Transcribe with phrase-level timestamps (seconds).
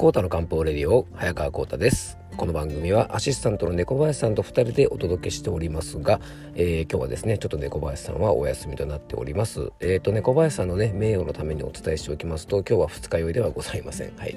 [0.00, 2.16] コータの漢方レディオ早川コータです。
[2.38, 6.22] この番組はアシスタントの猫林さんと2人でお届けしておりますが、
[6.54, 9.72] えー、今日はですねちょっと猫林さんはお休みとなっております。
[9.78, 14.16] えっ、ー、と猫林さんのね名誉のためにお伝えしておきますと今日は二日酔いではございません。
[14.16, 14.34] はい。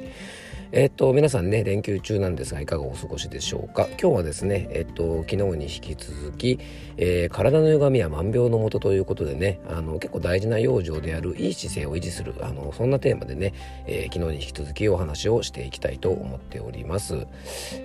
[0.75, 3.87] えっと、皆さんね、連休中なんですが、いかがお過ごしでしょうか？
[4.01, 6.57] 今日はですね、えっと、昨日に引き続き、
[6.97, 13.53] えー、体の歪みは万病のもとということでね、あの、結構大事な養生であるいい姿勢を維持する、あの、そんなテーマでね、
[13.85, 17.27] えー、昨日に引き続きお話をしていきたいと思っております。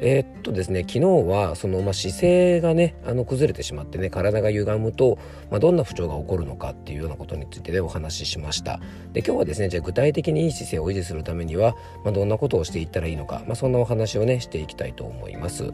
[0.01, 5.19] えー、っとですね、昨日は、その、まあ、姿勢がね、あの、崩れてしまってね、体が歪むと、
[5.51, 8.81] まあ、どんな不調が起こるのかっていうようなことについてで、ね、お話ししました。
[9.13, 15.73] で、今日はですね、じゃあ具体的にいい姿勢を維持するためには、まあ、どんなことをしてしていったらいいのか、まあ、そんなお話をねしていきたいと思います。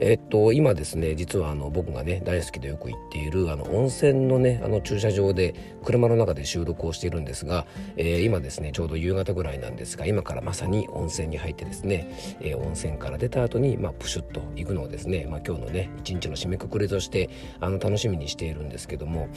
[0.00, 7.64] えっと、今ですね実はあの僕がね大好きでよく行っているあの温泉のねあの駐車場で車の中で収録をしているんですが、
[7.96, 17.30] えー、今ですねちょうど夕方ぐらいなんですが今からまさに温泉に入ってですね、えー、温泉から出た後にまあプシュッと行くのをですね、まあ、今日のね一日の締めくくりとして
[17.60, 19.28] あの楽しみにしているんですけども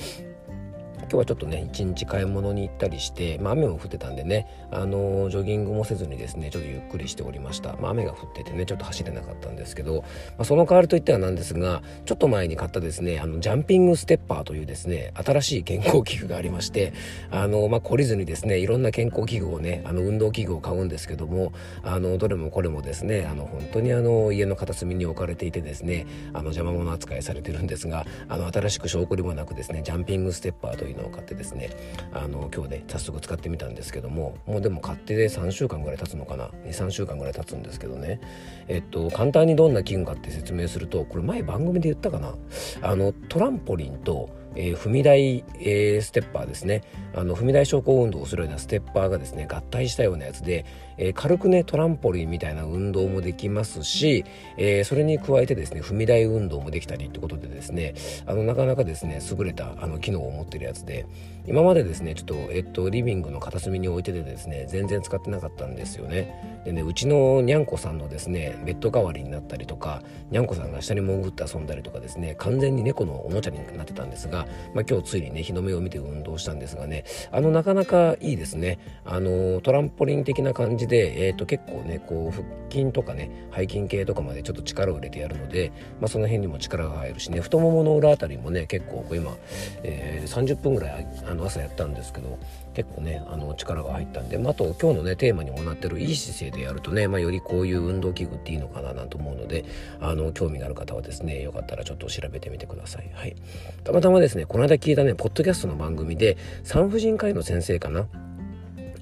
[1.07, 10.03] 今日はちょっとね一日買い物に行ったりして、まあ、雨も降ってたんでねあのジョギングもせずにですねちょっとゆっくりしておりました、まあ、雨が降っててねちょっと走れなかったんですけど、ま
[10.39, 16.91] あ、その代わりといってはなんですがちょっと前に買ったですねあのジャンピングステッパーというですね新しい健康器具がありまして
[17.31, 31.69] あの、まあ、懲りずにですねいろんな健康器具をねあの運動器具を買うんですけどもあのどれもこれもですねあの本当にあの家の片隅に置かれていてですねあの邪魔者扱いされてるんですがあの新しく証拠りもなくですねジャンピングステッパーというのを買ってですね
[32.11, 38.19] あの今日ね早速使ってみたんですけどももうでも買ってで3週間ぐらい経つのかな？23週間ぐらい経つんですけどね。
[38.67, 42.35] えっと簡単にどんな器具かって説明するとこれ前番組で言ったかな？
[42.81, 46.81] あのトランポリンとえー、踏み台、えー、ステッパーですね。
[47.13, 50.65] あの踏み台昇降運動をするようなステッパーがですね合体したようなやつで、
[50.97, 54.25] えー、軽くねトランポリンみたいな運動もできますし、
[54.57, 57.93] えー、それに加えてですね踏み台運動もできたりってことでですね
[58.25, 61.05] あのなかなかですね優れたあの機能を持ってるやつで
[61.47, 66.61] 今までですねちょっと、えっと、リビングの片隅に置いててですね全然使ってなかったんですよね。
[66.65, 78.79] でねうちのにゃんこさんのですねベッド代わりになったりとかにゃんこさんが下に潜って遊んだりとかですね完全に猫のおもちゃになってたんですが、まあ、今日ついにね日の目を見て運動したんですがねあのなかなかいいですね。
[79.05, 89.35] あのトランポリン的な感じで、えーと、結構ねこう腹筋とかね背筋系とかまでちょっと力を入れてやるので、まあ、その辺にも力が入るしね太ももの裏あたりもね結構今、
[89.83, 92.37] えー、30分ぐらいあの朝やったんですけど
[92.73, 99.65] 結構ねあの力が入ったんで、まあ、あと今日のねテーマにもなってるいい姿勢でやるとね、まあ、よりこういう運動器具っていいのかななんて思うので
[99.99, 103.09] あの興味がある方はですねよかったらちょっと調べてみてください。
[103.13, 103.35] はい、
[103.83, 108.07] たまたまですねこの間聞いたねポッドキャストの番組で産婦人科医の先生かな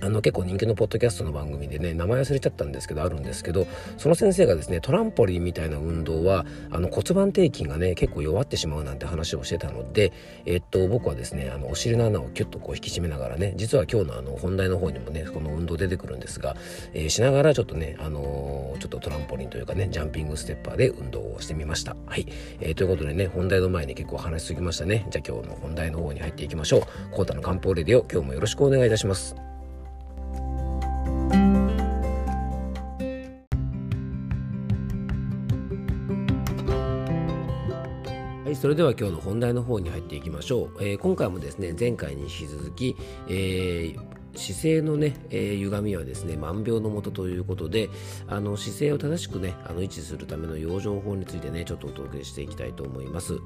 [0.06, 3.66] あの結構人気のポッドキャストの番組でね名前忘れちゃったんですけどあるんですけど
[3.98, 10.14] その先生がですねトランポリンみたいな運動はあの骨盤底筋がね結構弱ってしまうなんて話をしてたので
[10.46, 16.56] えっと僕はですねあのお尻の穴をキュッとこう引き締めながらね実は今日のあの本題の方にもねこの運動出てくるんですが、
[16.94, 21.96] えー、しながらちょっとねあのー、ちょっとトランポリンというかねジャンピングステッパーで運動をしてみました。
[22.06, 22.28] はい、
[22.60, 25.08] えー、ということでね本題の前に結構話しすぎましたね。
[25.10, 26.82] じゃあ今日の本題の方に入っていきましょう。
[27.12, 29.55] コータの漢方レディオ今日もよろしくお願いいたします。
[38.66, 40.84] それでは今日の本題の方に入っていきましょう。
[40.84, 42.96] えー、今回もですね、前回に引き続き、
[43.28, 44.00] えー、
[44.34, 47.92] 姿勢のね、えー、歪みはですね、万病のもとということで、
[48.28, 53.38] あの姿勢を正しくね、あの位置するための養生法についてね、ちょっとお届けしていきたいと思います。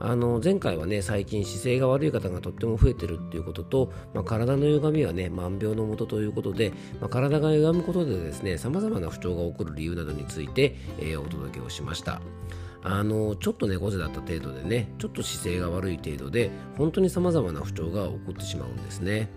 [0.00, 12.20] あの前回はね最近姿勢が悪い方がとっても増えてるっていうことと、まあ、体の歪みはね万病のもとということで、まあ、体が歪むことでですね様々な不調が起こる理由などについて、えー、お届けをしました
[12.82, 19.28] あのちょっと猫背だった程度でねちょっと姿勢が悪い程度で本当に様々な不調が起こってしまうんですね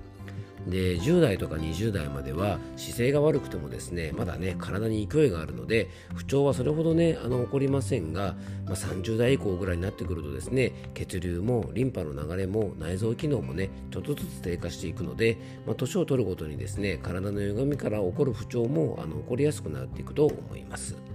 [0.67, 15.37] で10代とか20代までは姿勢が悪くてもですねまだね体に勢いがあるので不調はそれほどねあの起こりませんが、まあ、30代以降ぐらいになってくるとですね血流もリンパの流れも内臓機能もねちょっとずつ低下していくので、
[15.67, 21.14] まあ、年を取るごとにですね体の歪みから起こる不調もあの起こりやすくなっていくと思います。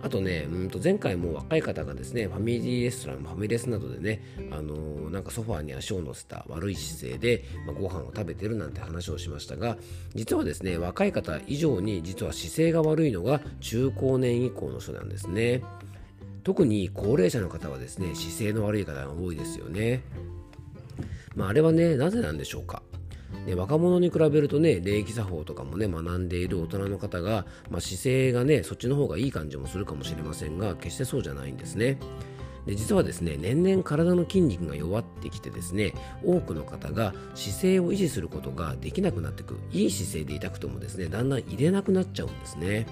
[0.00, 4.22] あとね、うんと前回も若い方がですね、ファミリーレストラン、ファミレスなどでね、
[4.52, 9.76] あのー、なんかソファーに足を乗せた悪い姿勢で、まあ、ご飯を食べてるなんて話をしましたが、
[10.14, 15.62] 実はですね、若い方以上に実は姿勢が悪いのが中高年以降の人なんですね。
[16.44, 20.02] 特に高齢者の方はですね、姿勢の悪い方が多いですよね。
[21.34, 22.82] まあ、あれはね、なぜなんでしょうか？
[23.46, 31.98] で若者に比べるとね礼儀作法とかもね学んでいる大人の方が、まあ、姿勢がねそっちの方がいい感じもするかもしれませんが決してそうじゃないんですね。
[32.66, 42.86] で実はですね年々体の筋肉が弱ってきてですね多くの方が姿勢を維持することができなくなってくいい姿勢でいたくてもですねだんだん入れなくなっちゃうんですね。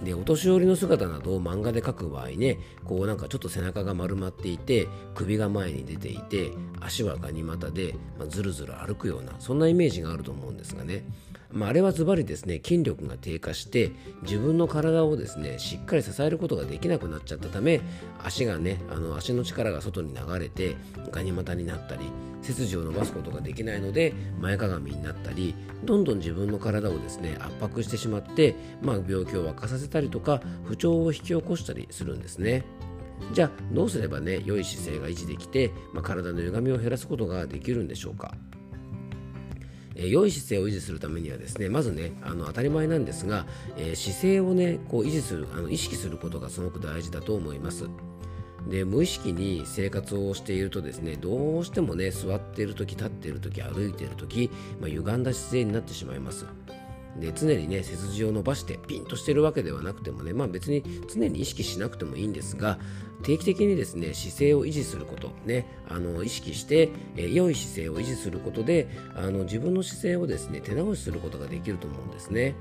[0.00, 11.04] でお年寄りの姿などを漫画で描く場合ねこうなんかちょっと背中が丸まっていて首が前に出ていて足はガニ股で、まあ、ずるずる歩くようなそんなイメージがあると思うんですがね、
[11.50, 13.90] まあ、あれはズバリですね筋力が低下して
[14.22, 17.80] 自分の体をですねしっかり支えることができなくなっちゃったため
[18.22, 20.76] 足がねあの足の力が外に流れて
[21.10, 22.02] ガニ股になったり
[22.42, 25.54] 背筋を伸ばすことができないので前かがみになったり
[25.84, 32.64] どんどん自分の体をですね圧迫してしまって、まあ、病気を沸かさせたりとか不調を引き起こしたりするんですね。
[33.32, 38.32] じゃあどうすればね良い姿勢が維持できて、まあ、体の歪みを減らすことができるんでしょうか？
[39.98, 43.46] え、良い姿勢を維持するためにはですねまずねあの当たり前なんですが、
[43.76, 47.88] え、姿勢をねこう維持するあの意識することがすごく大事だと思います。
[48.68, 54.50] で無意識に生活をしているとですねどうしてもね座っている時立っている時歩いている時、
[54.80, 56.44] まあ、歪んだ姿勢になってしまいます
[57.20, 60.82] で常にね背筋を伸ばしてピンとしてるわけではなくてもねまあ別に
[61.12, 62.78] 常に意識しなくてもいいんですが
[63.22, 72.54] 定期的にですね姿勢を維持することねあの意識して、えー、良い姿勢を維持することであの自分の姿勢をですね手直しすることができると思うんですね。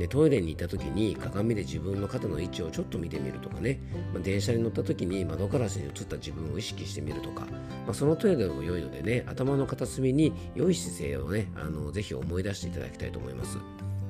[0.00, 3.80] でトイレに行った時に鏡で自分の肩の位置をちょっと見てみるとかね、
[4.14, 13.58] まあ、電車に乗った時に窓ガラスに映った自分を意識してみるとか、まあ、その程度でも良いのでね頭の片隅に良い姿勢をねあのぜひ思い出していただきたいと思います。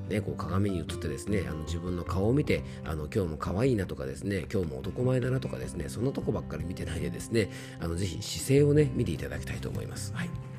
[0.09, 7.49] ね、こう鏡に映ってですねあの自分の顔を見てあの今日も可愛いなとかですね今日も男前だなとかですねそんなとこばっかり見てないでですね
[7.79, 10.13] あのぜひ姿勢をね見ていただきたいと思います。
[10.15, 10.50] はい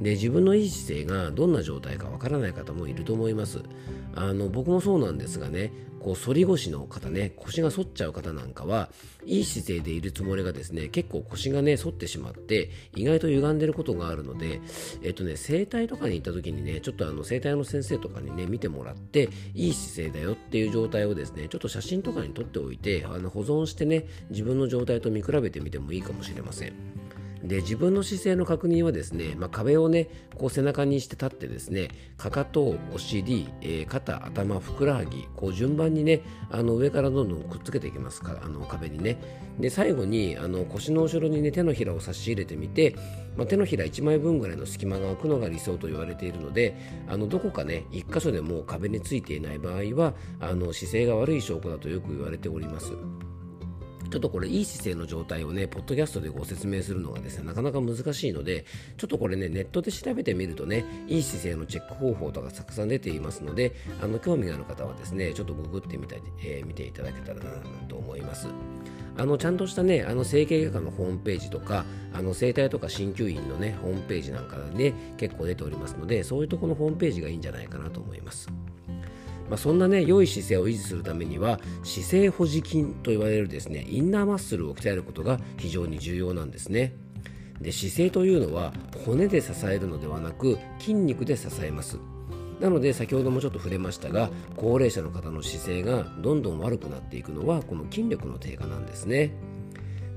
[0.00, 3.62] で自分のいい姿勢がどんな状態かわからない方もいると思います
[4.14, 8.88] あの僕もそうなんですがねこう反り腰の方ね腰が反っちゃう方なんかは
[9.26, 14.60] いい姿勢でいるつもりがですね結構腰がね反ってしまって意外と歪んでることがあるので
[15.02, 27.07] えっとね整体とかに行った時にねちょっとあの整体の先生とかにね見てもらっていい姿勢だよっていう状態をですねちょっと写真とかに撮っておいてあの保存してね自分の状態と見比べてみてもいいかもしれません。
[27.42, 39.18] で自分の姿勢の確認はですね、まあ、壁をねこう背中にして立ってですねかかとお尻、えー、肩頭ふくらはぎこう順番にねあの上からどんどんくっつけていきますかあの壁にね
[39.58, 42.96] で最後にあの腰の後ろにね手のひらを差し入れてみて、
[43.36, 46.76] まあ、手のひら1枚分ぐらいの隙間が空くのが理想と言われているので
[47.08, 53.27] あのどこかね1箇所でも壁についていない場合はあの姿勢が悪い証拠だとよく言われております。
[54.10, 58.64] ちょっとこれいい姿勢の状態をね、ポッドキャストでご説明するのがですね、なかなか難しいので、
[58.96, 63.72] ちょっとこれね、ネットで調べてみるとね、いい姿勢のチェック方法とかたくさん出ていますので、
[64.02, 67.50] あの、興味がある方はですね、ちょっとググってみたい、えー、見ていただけたらな
[67.88, 68.48] と思います。
[69.18, 71.84] あのちゃんとしたね、あの整形外科のホームページとか、
[72.14, 78.48] あの整体とか鍼灸院のね、ホームページなんかで、ね、結構出ておりますので、そういうところのホームページがいいんじゃないかなと思います。
[79.48, 86.94] まあ、そんなね良い姿勢を維持するためには姿勢保持筋と言われるですねインナーマッスルを鍛えることが非常に重要なんですね。
[87.60, 88.72] で姿勢というのは
[89.04, 91.98] 骨で支えるのではなく筋肉で支えます。
[92.60, 99.32] なので先ほどもちょっと触れましたが高齢者の方の姿勢がどんどん悪くなっていくのはこの筋力の低下なんですね。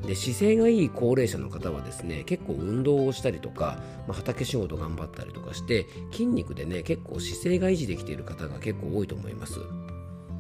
[0.05, 3.77] で姿勢がいい高齢者の方はですね結構運動をしたりとか、
[4.08, 9.60] まあ、畑仕事頑張ったりとかして筋肉でね結構姿勢が維持できている方が結構多いと思います。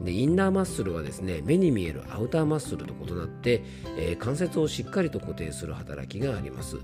[0.03, 3.63] でインナーマッスルはですね目に見えるアウターマッスルと異なって、
[3.97, 6.77] えー、関節をしっかりと固定する働きがあります。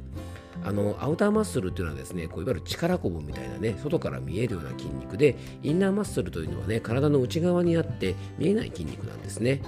[0.64, 9.62] あのアウターマッスルっていうのはですねこういわゆる力こぶみたいなね外から見えるような筋肉でインナーマッスルというのはね体の内側にあって見えない筋肉なんですね。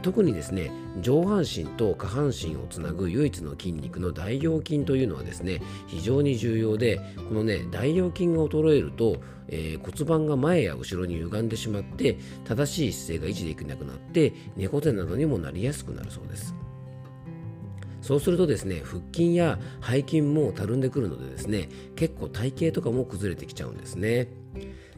[0.00, 0.70] 特にですね
[1.00, 16.54] 上半身と下半身をつなぐ唯一の筋肉の大腰筋というのはですね非常に重要でこのね大腰筋が衰えると、えー、骨盤が前や後ろに歪んでしまって正しい姿勢が維持できなくなって猫背などにもなりやすくなるそうです。
[18.00, 24.28] そうするとですね腹筋や背筋もたるんでくるのでですね結構体型とかも崩れてきちゃうんですね。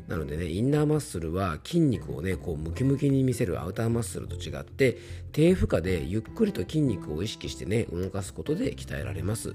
[0.08, 4.98] なのでねインナーマッスルは筋肉をねこうムキムキに見せるアウターマッスルと違って
[5.32, 9.54] 低負荷でゆっくりと筋肉を意識してね動かすことで鍛えられます。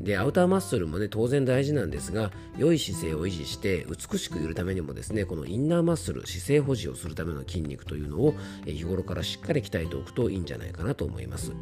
[0.00, 11.52] でアウターマッスルもね当然大事なんですが良い姿勢を維持して美しくいるためにもですねこのインナーマッスル姿勢保持をするための筋肉というのを日頃からしっかり鍛えておくといいんじゃないかなと思います。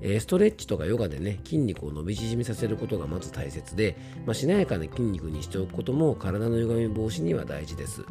[0.00, 8.04] えー、ストレッチとかヨガでね筋肉を伸び縮みさせることがまず大切で、まあ、しなやかな筋肉にしておくことも体の歪み防止には大事です。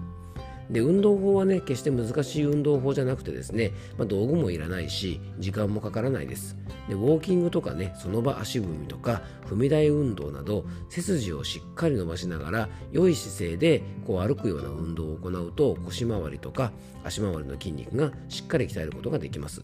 [0.69, 6.57] で運動法はね決して難しい運動法じゃなくてですね、まあ、道具もいらないし時間もかからないです。
[6.89, 16.71] でウォーキングとかねその場足踏みとか踏み台運動など背筋をしっかり伸ばしながら良い姿勢でこう歩くような運動を行うと腰回りとか
[17.03, 19.63] 足回りの筋肉がしっかり鍛えることができます。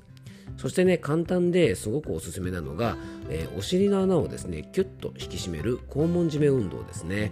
[0.58, 2.98] そしてね簡単ですごくおすすめなのが、
[3.30, 7.32] えー、お尻の穴をですねキュッと引き締める肛門締め運動ですね。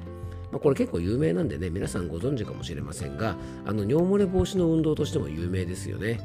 [0.52, 6.20] まあ、これ結構有名なんでね皆さんご存知かもしれませんがあの尿漏れ防止の運動としても有名ですよね。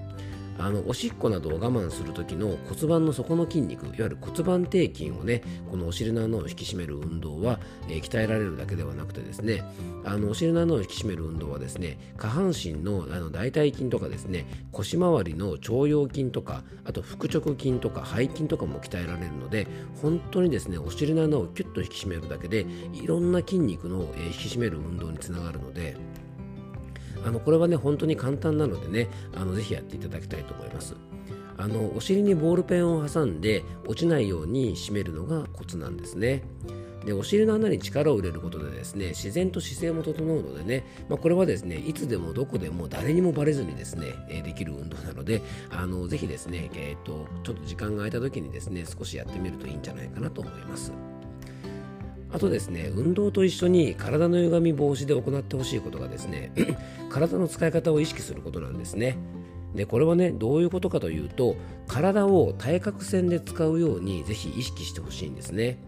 [0.58, 9.62] あのおしっこなどを我慢する時の骨盤の底の筋肉いわゆる骨盤底筋をねこのお尻の穴を引き締める運動は、えー、鍛えられるだけではなくてですね
[10.04, 19.66] あのお尻の穴を引き締める運動はですね下半身のあの大腿筋とかですね腰回りの腸腰筋とかあと腹直筋とか背筋とかも鍛えられるので
[20.00, 25.96] 本当にですねお尻の穴をキュッと引き締めるだけでいろんな筋肉の、えー、引き締める運動につながるので
[27.24, 30.94] あのこれはね本当に簡単なのでねあのぜひやっていただきたいと思います
[31.58, 36.42] あのお尻にボールペンを挟んで落ちないように締めるのがコツなんですね
[37.06, 50.92] でお尻の穴に力を入れることでですね自然と姿勢も整うのでね、まあ、これはですねいつでもどこでも誰にもバレずにですね、えできる運動なのであのぜひですね、えーとちょっと時間が空いた時にですね少しやってみるといいんじゃないかなと思います。
[52.32, 56.52] あとですね運動と一緒に体の歪み防止で行ってほしいことがですね
[57.10, 59.16] 体の使い方を意識することなんですね。
[59.74, 61.56] でこれはねどういうことかというと
[61.86, 65.78] 体を対角線で使うようにぜひ意識してほしいんですね。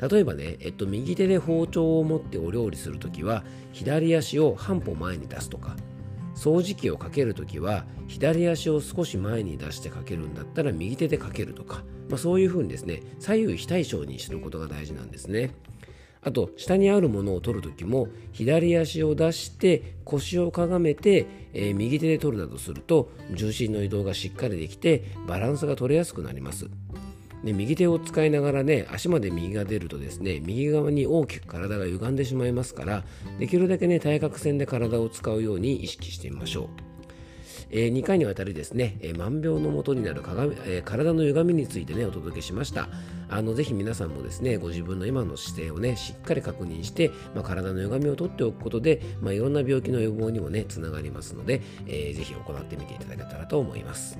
[0.00, 5.76] 例えばね、えっと、右手で包丁を持ってお料理するときは左足を半歩前に出すとか
[6.34, 15.54] 掃除機をかけるときは左足を少し前に出してかけるんだったら右手でかけるとか、まあ、そういうふうにですね左右非対称にすることが大事なんですね。
[16.22, 26.68] あと下にあるものを取るときも左足を出して腰をかがめて、えー、右手で取るなどすると重心の移動がしっかりできてバランスが取れやすくなります。
[27.42, 33.02] で右手を使いながらね足まで右が出るとですね右側に大きく体が歪んでしまいますから
[33.38, 36.89] できるだけね対角線で体を使うように意識してみましょう。
[37.70, 42.88] えー、2回にわたりですね、えー、万病のもとになる鏡、えー、体の歪みについてねお届けしました
[43.28, 54.18] あのぜひ皆さんもですねご自分の今の姿勢をねしっかり確認して、まあ、体の歪みをとっておくことで、まあ、いろんな病気の予防にもねつながりますので、えー、ぜひ行ってみていただけたらと思います。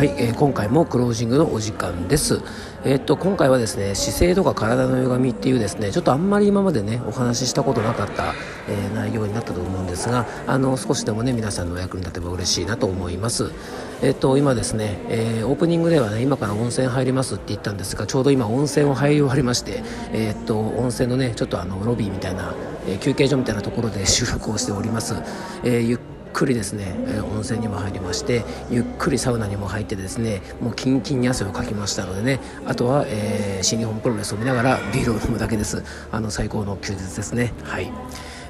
[0.00, 2.40] はい、えー、今回もクロージングのお時間です。
[2.86, 8.32] えー、っと今回はですね姿勢とか体の歪みっていうですねちょっとあんまり今までねお話ししたことなかった、
[8.66, 13.52] えー、内容になったと思うんですがあの少しでもね皆さんのお役に立てば嬉しいなと思います。
[14.00, 19.82] えー、っと今ですね、えオープニングではね今から温泉入りますって言ったんですがちょうど今温泉を入り終わりまして、
[20.14, 22.54] えっと温泉のねちょっとあのロビーみたいな、
[22.88, 25.14] え休憩所みたいなところで収録をしております。
[25.62, 25.98] えゆっ
[26.32, 35.82] くりですね、え温泉にも入りましてゆっくりサウナにも入ってですねもうキンキンに汗をかきましたのでねあとは、えー、新日本プロレスを見ながらビールを飲むだけです。
[36.10, 37.52] あの最高の休日ですね。
[37.64, 37.92] はい。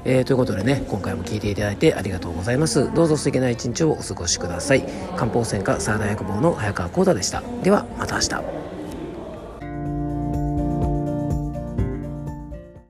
[0.03, 2.91] えー、ということでね今回も聞いていただいてありがとうございます。
[2.93, 4.83] どうぞ素敵な一日をお過ごしください。
[5.15, 7.43] 漢方専科サーダ薬房の早川幸太でした。
[7.63, 8.60] ではまた明日。